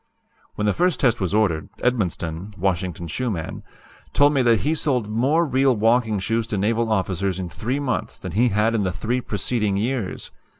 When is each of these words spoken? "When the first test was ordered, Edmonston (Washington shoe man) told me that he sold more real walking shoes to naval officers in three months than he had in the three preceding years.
"When 0.55 0.65
the 0.65 0.73
first 0.73 0.99
test 0.99 1.21
was 1.21 1.31
ordered, 1.35 1.69
Edmonston 1.83 2.57
(Washington 2.57 3.05
shoe 3.05 3.29
man) 3.29 3.61
told 4.13 4.33
me 4.33 4.41
that 4.41 4.61
he 4.61 4.73
sold 4.73 5.07
more 5.11 5.45
real 5.45 5.75
walking 5.75 6.17
shoes 6.17 6.47
to 6.47 6.57
naval 6.57 6.91
officers 6.91 7.37
in 7.37 7.49
three 7.49 7.79
months 7.79 8.17
than 8.17 8.31
he 8.31 8.47
had 8.49 8.73
in 8.73 8.81
the 8.81 8.91
three 8.91 9.21
preceding 9.21 9.77
years. 9.77 10.31